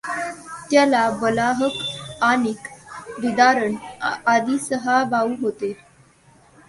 त्याला 0.71 1.09
बलाहक, 1.11 1.71
आनीक, 2.23 2.67
विदारण 3.19 3.75
आदि 4.25 4.57
सहा 4.59 5.03
भाऊ 5.03 5.35
होते. 5.41 5.73